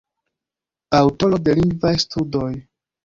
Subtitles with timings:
[0.99, 2.51] Aŭtoro de lingvaj studoj.